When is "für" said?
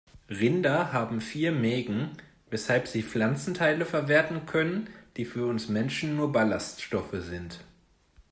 5.25-5.45